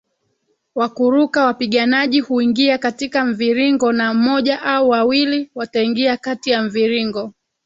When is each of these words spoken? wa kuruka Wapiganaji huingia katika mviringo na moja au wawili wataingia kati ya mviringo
wa 0.75 0.89
kuruka 0.89 1.45
Wapiganaji 1.45 2.19
huingia 2.19 2.77
katika 2.77 3.25
mviringo 3.25 3.91
na 3.91 4.13
moja 4.13 4.61
au 4.61 4.89
wawili 4.89 5.51
wataingia 5.55 6.17
kati 6.17 6.49
ya 6.49 6.61
mviringo 6.61 7.33